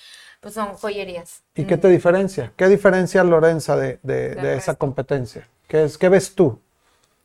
[0.43, 1.43] pues son joyerías.
[1.55, 2.53] ¿Y qué te diferencia?
[2.57, 5.47] ¿Qué diferencia Lorenza de, de- esa competencia?
[5.67, 6.59] ¿Qué, es, ¿Qué ves tú?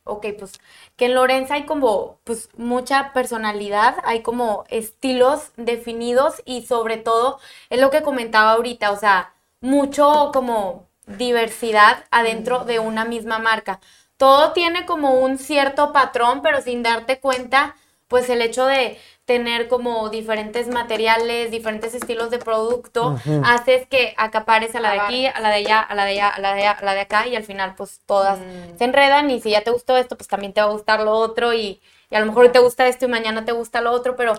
[0.05, 0.59] Ok, pues
[0.95, 7.39] que en Lorenza hay como pues mucha personalidad, hay como estilos definidos y sobre todo
[7.69, 13.79] es lo que comentaba ahorita, o sea, mucho como diversidad adentro de una misma marca.
[14.17, 17.75] Todo tiene como un cierto patrón, pero sin darte cuenta,
[18.09, 24.73] pues el hecho de tener como diferentes materiales, diferentes estilos de producto, haces que acapares
[24.75, 26.61] a la de aquí, a la de allá, a la de allá, a la de
[26.61, 28.39] allá, a la de acá y al final pues todas
[28.77, 31.11] se enredan y si ya te gustó esto, pues también te va a gustar lo
[31.11, 34.15] otro y, y a lo mejor te gusta esto y mañana te gusta lo otro,
[34.15, 34.33] pero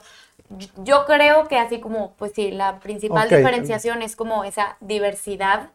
[0.83, 5.71] yo- creo que así como, pues sí, la principal diferenciación es como esa diversidad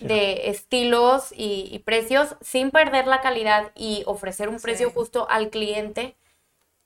[0.00, 4.94] de estilos y, y precios sin perder la calidad y ofrecer un precio Sí.
[4.96, 6.16] justo al cliente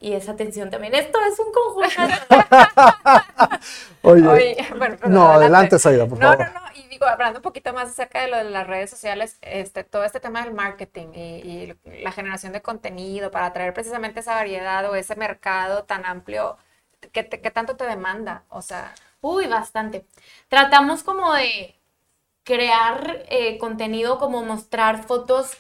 [0.00, 0.94] y esa atención también.
[0.94, 2.02] Esto es un conjunto.
[4.02, 6.46] Oye, Oye, bueno, perdón, no, adelante, Saida, por no, favor.
[6.52, 9.38] No, no, y digo, hablando un poquito más acerca de lo de las redes sociales,
[9.42, 14.20] este, todo este tema del marketing y, y la generación de contenido para atraer precisamente
[14.20, 16.58] esa variedad o ese mercado tan amplio,
[17.12, 18.44] ¿qué, te- qué tanto te demanda?
[18.50, 20.06] O sea, Uy, bastante.
[20.48, 21.78] Tratamos como de
[22.44, 25.56] crear eh, contenido, como mostrar fotos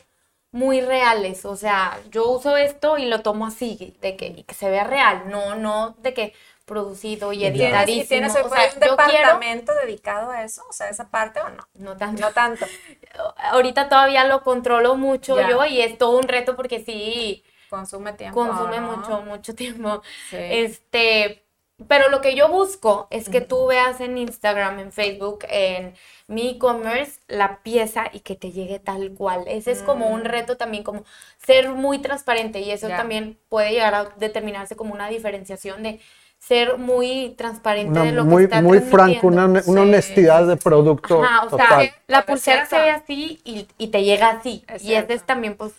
[0.52, 1.44] muy reales.
[1.44, 4.84] O sea, yo uso esto y lo tomo así, de que, y que se vea
[4.84, 6.34] real, no, no de que
[6.64, 8.08] producido y ¿tienes, y editadísimo.
[8.08, 10.62] tienes o sea, un quiero, departamento dedicado a eso?
[10.68, 11.68] O sea, esa parte o no?
[11.74, 12.22] no tanto.
[12.22, 12.66] No tanto.
[13.36, 15.48] Ahorita todavía lo controlo mucho Ya.
[15.48, 18.34] yo y es todo un reto porque sí, Consume tiempo.
[18.34, 18.96] consume ¿no?
[18.96, 20.02] mucho, mucho tiempo.
[20.28, 20.36] Sí.
[20.38, 21.44] Este,
[21.88, 25.94] pero lo que yo busco es que tú veas en Instagram, en Facebook, en
[26.28, 29.44] mi e-commerce la pieza y que te llegue tal cual.
[29.48, 30.24] Ese es como un Mm.
[30.24, 31.04] reto también, como
[31.38, 36.00] ser muy transparente y eso también puede llegar a determinarse como una diferenciación de
[36.38, 39.62] ser muy transparente Una de lo muy, que está muy franco, una, transmitiendo.
[39.66, 41.92] una Sí, honestidad de producto Ajá, o sea, total.
[42.06, 44.64] la Pues, pulsera se ve así y, y te llega así.
[44.78, 45.72] Y ese es también, pues,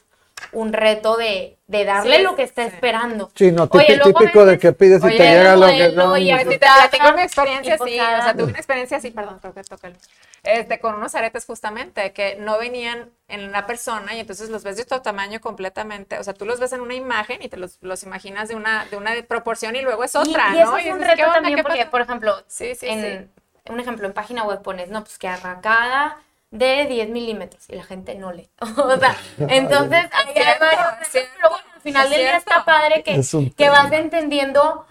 [0.53, 2.69] un reto de, de darle Sí, lo que está sí.
[2.73, 3.29] esperando.
[3.35, 6.17] Sí, no, Oye, típico de que pides y Oye, te llega lo que modelo no.
[6.17, 9.11] y a veces te platico mi experiencia y así, o sea, tuve una experiencia así,
[9.11, 9.97] perdón, creo que toca el-
[10.43, 14.77] este, con unos aretes justamente, que no venían en la persona y entonces los ves
[14.77, 17.77] de tu tamaño completamente, o sea, tú los ves en una imagen y te los,
[17.81, 20.77] los imaginas de una, de una proporción y luego es Y- otra, y, eso ¿no?
[20.77, 21.33] es un dices, reto ¿qué onda?
[21.35, 21.91] también ¿Qué porque, pasó?
[21.91, 23.31] por ejemplo, Sí, sí, en,
[23.69, 26.17] un ejemplo, en página web pones, no, pues que arrancada
[26.51, 28.49] de 10 milímetros y la gente no lee.
[28.77, 33.21] o sea, entonces, hay varios pero bueno, al final del día está padre que,
[33.55, 34.85] que vas entendiendo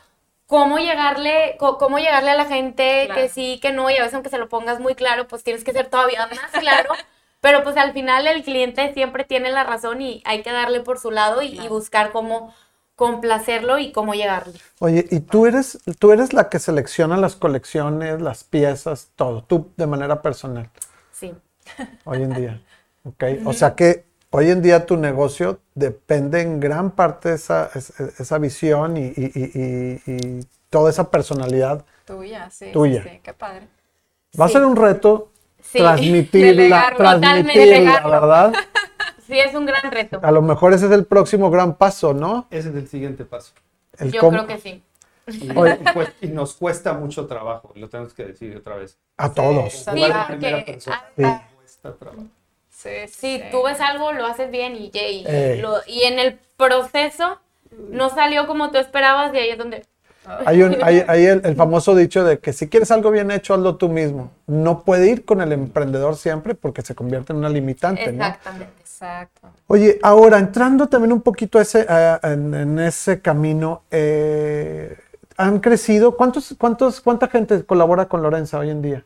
[0.46, 3.20] cómo llegarle, cómo llegarle a la gente, Claro.
[3.20, 5.62] que sí, que no, y a veces aunque se lo pongas muy claro, pues tienes
[5.62, 6.90] que ser todavía más claro.
[7.40, 10.99] Pero pues al final el cliente siempre tiene la razón y hay que darle por
[10.99, 12.53] su lado y, y buscar cómo
[12.96, 14.59] complacerlo y cómo llegarle.
[14.79, 19.73] Oye, y tú eres, tú eres la que selecciona las colecciones, las piezas, todo, tú
[19.79, 20.68] de manera personal,
[21.12, 21.35] Sí.
[22.04, 22.61] Hoy en día.
[23.04, 23.24] ¿ok?
[23.44, 27.98] O sea que hoy en día tu negocio depende en gran parte de esa, es-
[27.98, 31.85] esa visión y, y- y- y- y toda esa personalidad.
[32.04, 33.02] Tuya, sí, sí, Tuya.
[33.02, 33.66] sí, qué padre.
[34.40, 35.30] Va a ser un reto
[35.62, 35.78] Sí.
[35.78, 38.11] transmitirla, transmitirla, delegarlo.
[38.11, 38.52] ¿verdad?
[39.26, 40.18] Sí, es un gran reto.
[40.24, 42.48] A lo mejor ese es el próximo gran paso, ¿no?
[42.50, 43.52] Ese es el siguiente paso.
[43.96, 44.83] El Yo creo que sí.
[46.20, 48.98] Y, nos cuesta mucho trabajo, lo tenemos que decir otra vez.
[49.18, 49.85] A todos.
[49.87, 51.22] Porque- Sí.
[51.83, 52.25] Cuesta trabajo.
[52.71, 55.59] Sí, Si tú ves algo, lo haces bien y, y, Eh.
[55.61, 57.38] lo- y en el proceso
[57.90, 59.85] no salió como tú esperabas y ahí es donde...
[60.47, 63.55] Hay, un, hay, hay el, el famoso dicho de que si quieres algo bien hecho,
[63.55, 64.31] hazlo tú mismo.
[64.47, 68.25] No puede ir con el emprendedor siempre porque se convierte en una limitante, ¿no?
[68.25, 68.73] Exactamente.
[68.81, 69.49] Exacto.
[69.66, 74.97] Oye, ahora entrando también un poquito a ese, a- en, en ese camino, eh,
[75.37, 76.16] han crecido.
[76.16, 79.05] ¿Cuántos, cuántos, ¿Cuánta gente colabora con Lorenza hoy en día?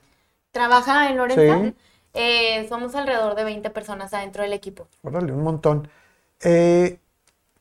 [0.51, 1.65] ¿Trabaja en Lorenza?
[1.65, 1.75] Sí.
[2.15, 4.87] Eh, somos alrededor de 20 personas adentro del equipo.
[5.03, 5.89] Órale, un montón.
[6.43, 6.99] Eh,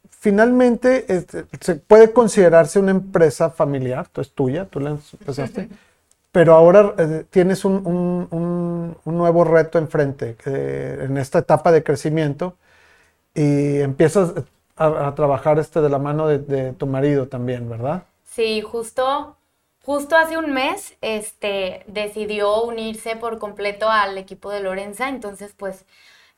[0.10, 5.70] finalmente, este, se puede considerarse una empresa familiar, tú es tuya, tú la empezaste,
[6.32, 11.72] pero ahora eh, tienes un, un- un- un nuevo reto enfrente eh, en esta etapa
[11.72, 12.58] de crecimiento
[13.36, 14.34] y empiezas
[14.76, 18.04] a, a trabajar este de la mano de, de tu marido también, ¿verdad?
[18.26, 19.38] Sí, justo,
[19.84, 25.86] justo hace un mes, este, decidió unirse por completo al equipo de Lorenza, entonces pues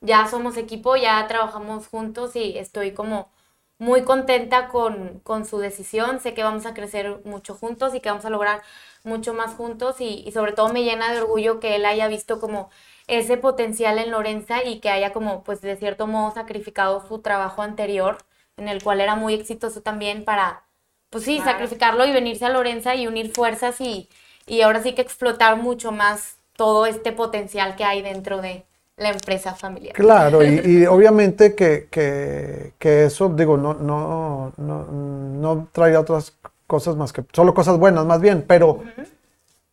[0.01, 3.29] ya somos equipo, ya trabajamos juntos y estoy como
[3.77, 8.09] muy contenta con, con su decisión, sé que vamos a crecer mucho juntos y que
[8.09, 8.61] vamos a lograr
[9.03, 12.39] mucho más juntos y, y sobre todo me llena de orgullo que él haya visto
[12.39, 12.69] como
[13.07, 17.61] ese potencial en Lorenza y que haya como pues de cierto modo sacrificado su trabajo
[17.61, 18.17] anterior
[18.57, 20.63] en el cual era muy exitoso también para
[21.09, 21.51] pues sí, Claro.
[21.51, 24.09] sacrificarlo y venirse a Lorenza y unir fuerzas y,
[24.47, 28.65] y ahora sí que explotar mucho más todo este potencial que hay dentro de
[28.97, 29.95] la empresa familiar.
[29.95, 36.33] Claro, y, y obviamente que, que- que eso, digo, no, no, no, no trae otras
[36.67, 38.83] cosas más que, solo cosas buenas más bien, pero,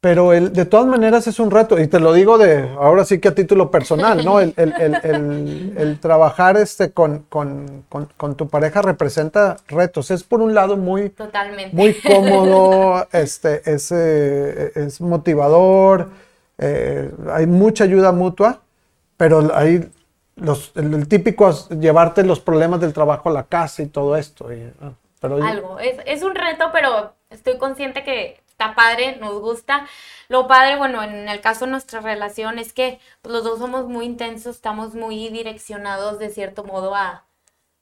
[0.02, 3.20] pero el, de todas maneras es un reto, y te lo digo de, ahora sí
[3.20, 4.40] que a título personal, ¿no?
[4.40, 4.74] El, el-
[5.76, 10.76] el- trabajar este con, con- con- con tu pareja representa retos, es por un lado
[10.76, 11.76] muy, Totalmente.
[11.76, 16.08] muy cómodo, este, es, eh, es motivador,
[16.58, 18.58] eh, hay mucha ayuda mutua,
[19.16, 19.88] pero hay
[20.34, 24.52] los, el, típico es llevarte los problemas del trabajo a la casa y todo esto.
[24.52, 25.78] y, ah, pero Algo.
[25.78, 29.86] Es, es un reto, pero estoy consciente que está padre, nos gusta.
[30.28, 33.86] Lo padre, bueno, en el caso de nuestra relación es que pues, los dos somos
[33.88, 37.24] muy intensos, estamos muy direccionados de cierto modo a,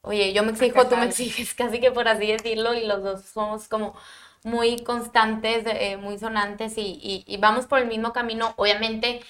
[0.02, 3.22] oye, yo me exijo, tú me exiges, casi que por así decirlo, y los dos
[3.24, 3.94] somos como
[4.44, 8.54] muy constantes, eh, muy sonantes y, y- y vamos por el mismo camino.
[8.56, 9.22] Obviamente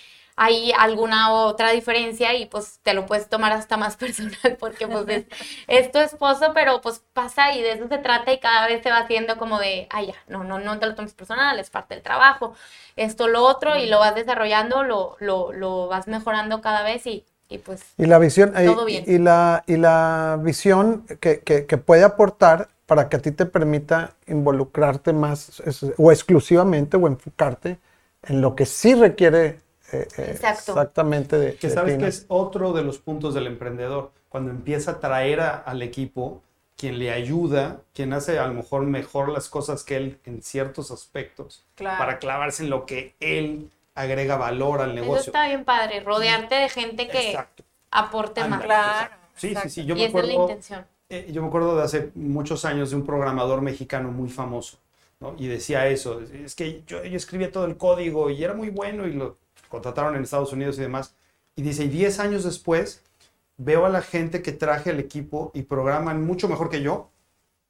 [0.42, 5.06] hay alguna otra diferencia y pues te lo puedes tomar hasta más personal porque pues
[5.08, 5.26] es,
[5.68, 8.90] es tu esposo, pero pues pasa y de eso se trata y cada vez se
[8.90, 11.94] va haciendo como de, ay ya, no, no, no te lo tomes personal, es parte
[11.94, 12.54] del trabajo,
[12.96, 17.24] esto, lo otro y lo vas desarrollando, lo, lo, lo vas mejorando cada vez y,
[17.48, 19.04] y pues Y la visión, y- Todo bien.
[19.06, 23.46] y, la, y la visión que, que- que puede aportar para que a ti te
[23.46, 25.62] permita involucrarte más
[25.98, 27.78] o exclusivamente o enfocarte
[28.22, 29.60] en lo que sí requiere
[29.92, 30.72] eh, eh, Exacto.
[30.72, 34.50] exactamente de, Que de sabes ti, que es otro de los puntos del emprendedor, cuando
[34.50, 36.42] empieza a traer a- al equipo
[36.76, 40.90] quien le ayuda, quien hace a lo mejor mejor las cosas que él en ciertos
[40.90, 41.98] aspectos, Claro.
[41.98, 45.30] para clavarse en lo que él agrega valor al eso negocio.
[45.30, 47.64] está bien padre, rodearte de gente que Exacto.
[47.90, 48.62] aporte más.
[48.62, 49.16] Ándale, Claro, exacto.
[49.34, 49.68] Sí, sí, exacto.
[49.70, 49.84] sí.
[49.84, 50.86] Yo y me esa es la acuerdo, intención.
[51.10, 54.78] eh, yo me acuerdo de hace muchos años de un programador mexicano muy famoso,
[55.18, 55.34] ¿no?
[55.38, 59.06] Y decía eso, es que yo, yo escribía todo el código y era muy bueno
[59.06, 59.36] y lo
[59.70, 61.14] contrataron en Estados Unidos y demás.
[61.56, 63.02] Y dice, y 10 años después
[63.56, 67.10] veo a la gente que traje al equipo y programan mucho mejor que yo,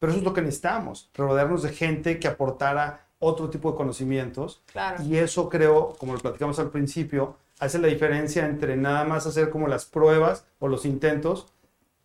[0.00, 4.62] pero eso es lo que necesitamos, rodearnos de gente que aportara otro tipo de conocimientos
[4.72, 5.02] Claro.
[5.04, 9.50] y eso creo, como lo platicamos al principio, hace la diferencia entre nada más hacer
[9.50, 11.46] como las pruebas o los intentos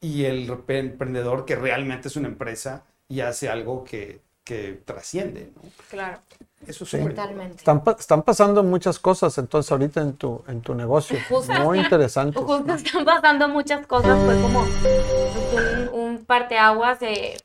[0.01, 5.51] y el emprendedor que realmente es una empresa y hace algo que, que trasciende.
[5.55, 5.69] ¿no?
[5.89, 6.19] Claro.
[6.65, 6.99] Eso es Sí.
[6.99, 7.57] Totalmente.
[7.57, 11.17] Están, pa- están pasando muchas cosas entonces ahorita en tu, en tu negocio.
[11.29, 11.51] Justo.
[11.53, 12.39] Muy interesante.
[12.39, 17.01] Justo están pasando muchas cosas, fue como un, un parteaguas.
[17.01, 17.37] eh,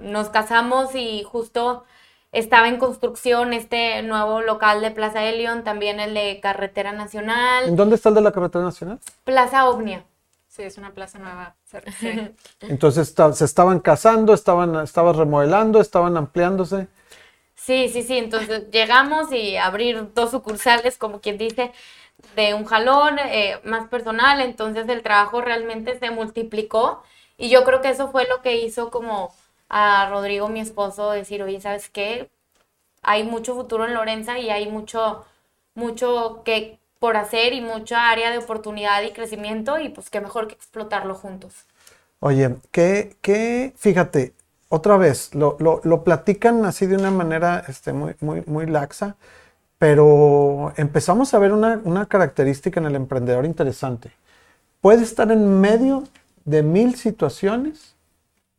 [0.00, 1.84] nos casamos y justo
[2.30, 7.74] estaba en construcción este nuevo local de Plaza Elion, también el de Carretera ¿En Nacional,
[7.74, 9.00] dónde está el de la carretera nacional?
[9.24, 10.04] Plaza Ovnia.
[10.58, 11.56] Sí, es una plaza nueva.
[12.00, 12.08] sí.
[12.68, 16.88] Entonces está- se estaban casando, estaban, estaban remodelando, estaban ampliándose.
[17.54, 18.16] Sí, sí, sí.
[18.18, 21.72] Entonces llegamos y abrir dos sucursales, como quien dice,
[22.36, 24.40] de un jalón eh, más personal.
[24.40, 27.02] Entonces el trabajo realmente se multiplicó.
[27.36, 29.34] Y yo creo que eso fue lo que hizo como
[29.68, 32.30] a Rodrigo, mi esposo, decir, oye, ¿sabes qué?
[33.02, 35.24] Hay mucho futuro en Lorenza y hay mucho,
[35.74, 40.48] mucho que por hacer y mucha área de oportunidad y crecimiento y pues qué mejor
[40.48, 41.66] que explotarlo juntos.
[42.20, 44.34] Oye, que, que fíjate,
[44.68, 49.16] otra vez, lo, lo- lo platican así de una manera este, muy, muy, muy laxa,
[49.78, 54.12] pero empezamos a ver una, una característica en el emprendedor interesante.
[54.80, 56.04] Puede estar en medio
[56.44, 57.96] de mil situaciones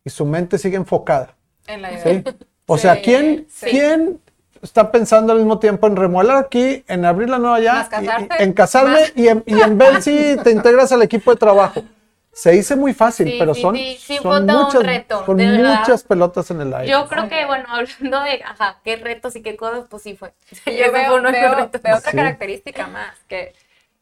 [0.05, 1.35] y su mente sigue enfocada.
[1.67, 2.21] En la idea.
[2.21, 2.27] ¿sí?
[2.67, 3.69] O sea, Sí, ¿quién, sí.
[3.69, 4.19] ¿quién
[4.61, 8.43] está pensando al mismo tiempo en remodelar aquí, en abrir la nueva y- casarte.
[8.43, 11.83] en casarme y en, y en ver si te integras al equipo de trabajo?
[12.31, 14.83] Se dice muy fácil, Sí, pero sí, son, sí, sí, son fue todo un muchas,
[14.83, 15.79] reto, verdad.
[15.79, 16.89] muchas pelotas en el aire.
[16.91, 20.33] Yo creo que, bueno, hablando de, ajá, qué retos y qué cosas, pues sí fue.
[20.65, 21.81] Yo veo, veo- retos.
[21.81, 22.17] veo otra Sí.
[22.17, 23.53] característica más, que,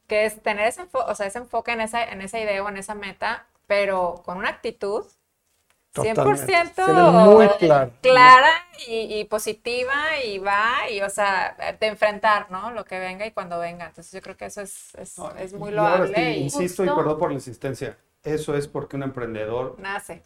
[0.08, 2.70] que es tener ese, enfo- o sea, ese enfoque en esa, en esa idea o
[2.70, 5.06] en esa meta, pero con una actitud
[6.04, 6.54] Totalmente.
[6.54, 7.92] 100% Tienes muy claro.
[8.02, 8.50] clara
[8.88, 9.94] y, y positiva
[10.26, 12.72] y va y, o sea, de enfrentar, ¿no?
[12.72, 13.88] Lo que venga y cuando venga.
[13.88, 16.84] Entonces yo creo que eso es, es, No, es muy y ahora loable y insisto
[16.84, 17.98] y perdón por la insistencia.
[18.34, 20.24] Eso es porque un emprendedor nace.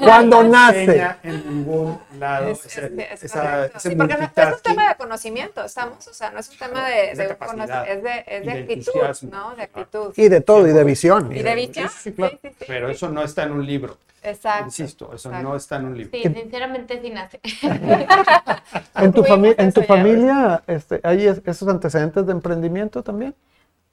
[0.00, 1.06] Cuando no nace.
[1.22, 3.78] en ningún lado Es, ese, es- es esa- correcto.
[3.78, 6.58] ese Sí, porque no, es un tema de conocimiento, estamos, o sea, no es un
[6.58, 9.28] tema de, Es de de capacidad conocer- es de, es y de de actitud.
[9.30, 9.54] ¿no?
[9.56, 10.12] De actitud.
[10.16, 11.34] Y de todo, y de visión.
[11.34, 11.88] Y de visión.
[11.88, 12.38] Sí, sí, claro.
[12.42, 13.96] Sí, sí, sí, Pero eso no está en un libro.
[14.22, 14.64] Exacto.
[14.64, 15.48] Insisto, eso exacto.
[15.48, 16.10] no está en un libro.
[16.12, 17.40] Sí, sinceramente sí nace.
[18.96, 23.34] ¿En tu, fami- en tu familia este, hay es- esos antecedentes de emprendimiento también?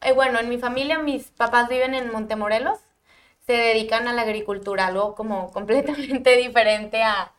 [0.01, 2.79] Eh, bueno, en mi familia mis papás viven en Montemorelos,
[3.45, 7.31] se dedican a la agricultura, algo como completamente diferente a,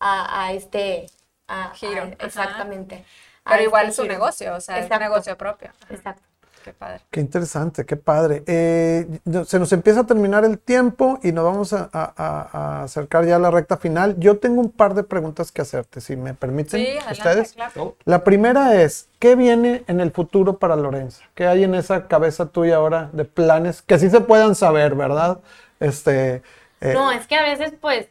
[0.00, 1.06] a, a este
[1.48, 3.04] a- Giro, exactamente.
[3.44, 4.14] Pero este igual es un giro.
[4.14, 5.70] negocio, o sea, es un negocio propio.
[5.82, 6.22] Ajá, Exacto.
[6.64, 7.00] Qué padre.
[7.10, 8.44] Qué interesante, qué padre.
[8.46, 12.82] Eh, se nos empieza a terminar el tiempo y nos vamos a, a- a- a
[12.84, 14.14] acercar ya a la recta final.
[14.18, 17.52] Yo tengo un par de preguntas que hacerte, si me permiten Sí, adelante, ustedes.
[17.54, 17.72] claro.
[17.74, 17.94] ¿No?
[18.04, 21.24] La primera es, ¿qué viene en el futuro para Lorenza?
[21.34, 25.40] ¿Qué hay en esa cabeza tuya ahora de planes que sí se puedan saber, verdad?
[25.80, 26.42] Este,
[26.80, 28.06] eh, No, es que a veces pues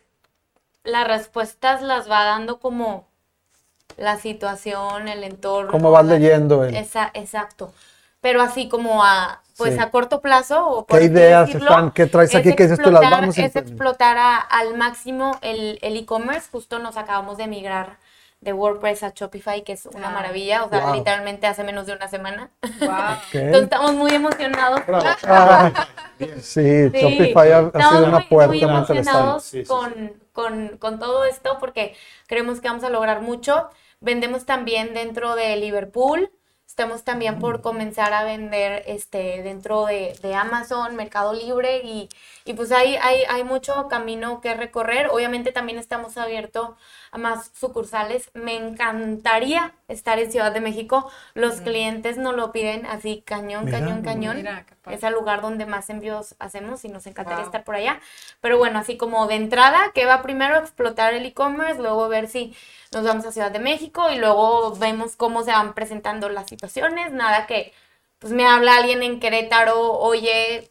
[0.84, 3.08] las respuestas las va dando como
[3.98, 5.72] la situación, el entorno.
[5.72, 6.64] ¿Cómo vas la- leyendo?
[6.66, 7.74] el- Esa- exacto.
[8.22, 9.80] Pero así como a, pues Sí.
[9.80, 11.92] a corto plazo o ¿Qué por así ideas decirlo, están?
[11.92, 15.38] ¿Qué traes es aquí que dices tú, las vamos a Es explotar a- al máximo
[15.42, 16.48] el el e-commerce.
[16.52, 17.98] Justo nos acabamos de migrar
[18.42, 20.12] de WordPress a Shopify, que es una Ah.
[20.12, 20.64] maravilla.
[20.64, 20.96] O sea, Wow.
[20.96, 22.50] literalmente hace menos de una semana.
[22.80, 22.90] Wow.
[22.90, 22.90] Ok.
[23.34, 24.82] Entonces estamos muy emocionados.
[25.28, 25.72] Ah,
[26.42, 29.68] sí, Sí, Shopify ha, ha estamos sido una muy- puerta muy emocionados Sí, sí, sí.
[29.68, 31.96] con, con- con todo esto porque
[32.28, 33.70] creemos que vamos a lograr mucho.
[34.00, 36.32] Vendemos también dentro de Liverpool.
[36.72, 42.08] Estamos también por comenzar a vender este, dentro de, de Amazon, Mercado Libre y,
[42.46, 45.10] y pues hay, hay, hay mucho camino que recorrer.
[45.12, 46.70] Obviamente también estamos abiertos
[47.12, 48.32] a más sucursales.
[48.34, 51.12] Me encantaría estar en Ciudad de México.
[51.34, 54.38] Los clientes nos lo piden así cañón, Mira, cañón, cañón.
[54.38, 54.66] Mira.
[54.90, 57.46] Es el lugar donde más envíos hacemos y nos encantaría Wow.
[57.46, 58.00] estar por allá.
[58.40, 62.56] Pero bueno, así como de entrada, que va primero explotar el e-commerce, luego ver si
[62.92, 67.12] nos vamos a Ciudad de México y luego vemos cómo se van presentando las situaciones.
[67.12, 67.74] Nada que,
[68.20, 70.71] pues me habla alguien en Querétaro, oye,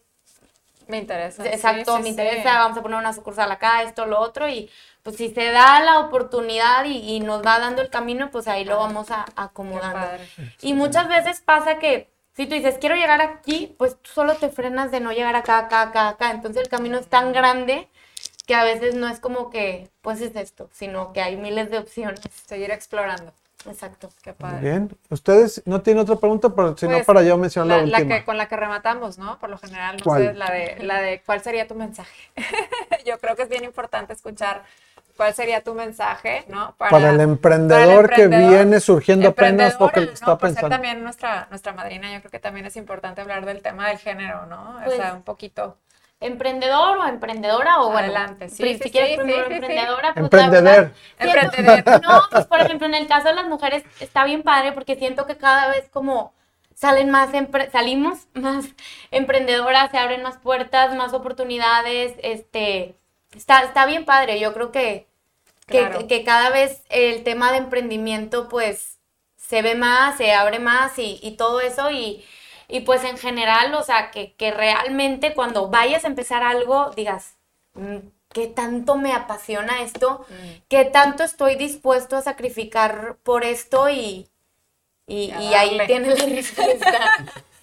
[0.91, 1.45] Me interesa.
[1.45, 2.11] exacto, Sí, sí, me sí.
[2.11, 4.71] interesa, vamos a poner una sucursal acá, esto, lo otro, y
[5.03, 8.65] pues si se da la oportunidad y, y nos va dando el camino, pues ahí
[8.65, 10.13] lo vamos a Qué acomodando.
[10.61, 14.51] Y muchas veces pasa que si tú dices, quiero llegar aquí, pues tú solo te
[14.51, 16.31] frenas de no llegar acá, acá, acá, acá.
[16.31, 17.89] Entonces el camino es tan grande
[18.47, 21.79] que a veces no es como que, pues es esto, sino que hay miles de
[21.79, 22.21] opciones.
[22.47, 23.33] Seguir explorando.
[23.67, 24.09] Exacto.
[24.23, 24.61] Qué Muy padre.
[24.61, 24.97] Bien.
[25.11, 26.55] ¿Ustedes no tienen otra pregunta?
[26.55, 28.17] Pero si no, Pues, para yo mencionar la, La, la última.
[28.19, 29.39] que, con la que rematamos, ¿no?
[29.39, 30.23] Por lo general, no ¿Cuál?
[30.29, 32.33] sé, la de, la de cuál sería tu mensaje.
[33.07, 34.63] Yo creo que es bien importante escuchar
[35.17, 36.75] cuál sería tu mensaje, ¿no?
[36.79, 40.39] Para el emprendedor que viene surgiendo apenas o que está ¿no?
[40.39, 40.69] Por ser pensando.
[40.69, 44.47] también nuestra, nuestra madrina, yo creo que también es importante hablar del tema del género,
[44.47, 44.79] ¿no?
[44.79, 45.77] o Pues, sea, un poquito.
[46.23, 49.49] Emprendedor o emprendedora o bueno, Adelante, sí, pri- sí, si quieres sí, primero sí, sí,
[49.49, 49.55] sí.
[49.55, 50.57] emprendedora, pues siento-
[51.19, 51.85] Emprendeder.
[52.03, 55.27] No, pues por ejemplo, en el caso de las mujeres está bien padre porque siento
[55.27, 56.35] que cada vez como
[56.75, 57.31] salen más,
[57.73, 58.67] salimos más
[59.11, 62.97] emprendedoras, se abren más puertas, más oportunidades, este,
[63.35, 64.39] está, está bien padre.
[64.41, 65.07] Yo creo que,
[65.67, 66.07] que, Claro.
[66.07, 68.99] que cada vez el tema de emprendimiento pues
[69.37, 72.25] se ve más, se abre más y, y todo eso y,
[72.71, 77.37] y pues en general, o sea, que, que realmente cuando vayas a empezar algo digas,
[77.75, 77.99] "Mm,
[78.33, 80.25] ¿qué tanto me apasiona esto?
[80.29, 80.63] Mm.
[80.69, 83.89] ¿Qué tanto estoy dispuesto a sacrificar por esto?
[83.89, 84.29] Y,
[85.07, 87.01] y, ahí tienes la respuesta.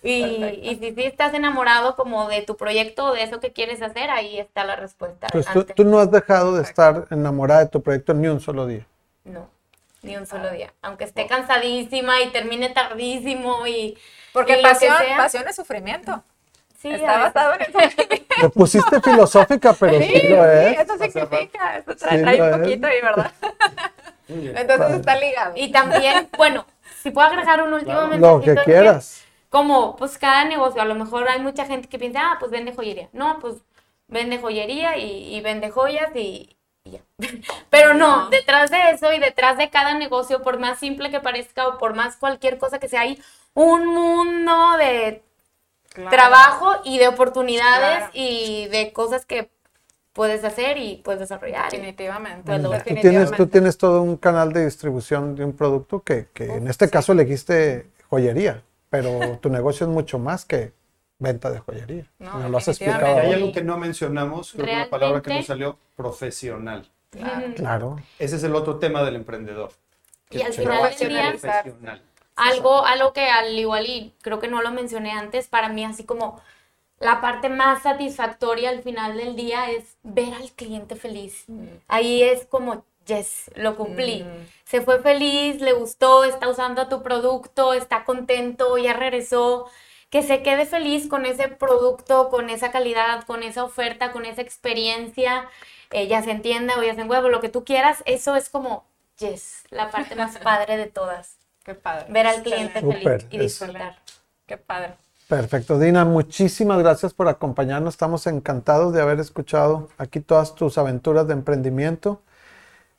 [0.03, 4.09] Y, y si estás enamorado como de tu proyecto o de eso que quieres hacer,
[4.09, 5.27] ahí está la respuesta.
[5.31, 8.85] Pues tú, no has dejado de estar enamorada de tu proyecto ni un solo día.
[9.23, 9.49] No,
[10.03, 10.73] ni un solo día.
[10.81, 13.97] Aunque esté cansadísima y termine tardísimo y...
[14.31, 16.23] Porque pasión, pasión es sufrimiento.
[16.79, 18.25] Sí, Está basado en el sufrimiento.
[18.39, 20.77] Te pusiste filosófica, pero sí, Sí, lo sí, es.
[20.77, 22.51] eso significa, eso trae, Sí, trae un es.
[22.51, 23.31] poquito ahí, ¿verdad?
[24.53, 25.53] Entonces está ligado.
[25.55, 26.65] Y también, bueno,
[27.01, 28.17] si puedo agregar un último Claro.
[28.17, 29.27] Lo que quieras.
[29.49, 32.73] como, pues cada negocio, a lo mejor hay mucha gente que piensa, ah, pues vende
[32.73, 33.09] joyería.
[33.13, 33.55] No, pues
[34.07, 36.99] vende joyería y, y vende joyas y, y ya.
[37.69, 41.67] Pero no, detrás de eso y detrás de cada negocio, por más simple que parezca
[41.67, 43.21] o por más cualquier cosa que sea, hay
[43.57, 45.23] un mundo de
[45.89, 46.11] Claro.
[46.11, 48.11] trabajo y de oportunidades Claro.
[48.13, 49.49] y de cosas que
[50.13, 51.71] puedes hacer y puedes desarrollar.
[51.71, 52.43] Definitivamente.
[52.45, 53.35] Pues Tú tienes, definitivamente.
[53.37, 57.13] tú tienes todo un canal de distribución de un producto que, que en este caso
[57.13, 60.71] elegiste joyería, pero tu negocio es mucho más que
[61.17, 62.05] venta de joyería.
[62.19, 63.05] No, Nos lo has explicado.
[63.07, 63.35] hay ahora.
[63.37, 66.87] algo que no mencionamos, creo que una palabra que nos salió, profesional.
[67.09, 67.53] Claro.
[67.55, 67.95] Claro.
[68.19, 69.71] Ese es el otro tema del emprendedor.
[70.29, 72.01] Y al que final sea del día, profesional.
[72.37, 76.05] Algo, algo que al igual y creo que no lo mencioné antes, para mí así
[76.05, 76.39] como
[76.99, 81.45] la parte más satisfactoria al final del día es ver al cliente feliz.
[81.87, 84.25] Ahí es como, yes, lo cumplí.
[84.65, 89.69] Se fue feliz, le gustó, está usando tu producto, está contento, ya regresó.
[90.09, 94.41] Que se quede feliz con ese producto, con esa calidad, con esa oferta, con esa
[94.41, 95.49] experiencia,
[95.91, 98.85] eh, ya se entienda o ya se huevo, lo que tú quieras, eso es como,
[99.19, 101.36] yes, la parte más padre de todas.
[101.67, 102.05] Qué padre.
[102.09, 103.97] Ver al cliente feliz y es- disfrutar.
[104.45, 104.93] Qué padre.
[105.27, 107.93] Perfecto, Dina, muchísimas gracias por acompañarnos.
[107.95, 112.21] Estamos encantados de haber escuchado aquí todas tus aventuras de emprendimiento.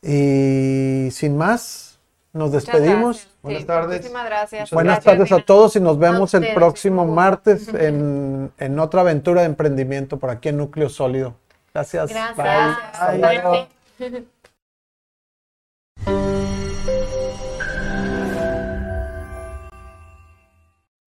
[0.03, 1.99] Y sin más,
[2.35, 3.27] nos despedimos.
[3.43, 3.97] Buenas Sí, tardes.
[3.97, 4.71] Muchísimas gracias.
[4.71, 9.41] Buenas Gracias, tardes a todos y nos vemos el próximo martes en, en otra aventura
[9.41, 11.37] de emprendimiento por aquí en Núcleo Sólido.
[11.73, 12.11] Gracias.
[12.11, 12.37] Gracias.
[13.99, 14.29] Bye.